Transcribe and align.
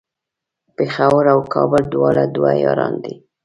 پیښور 0.77 1.25
او 1.33 1.39
کابل 1.53 1.83
دواړه 1.93 2.23
دوه 2.35 2.51
یاران 2.63 2.93
دی 3.03 3.15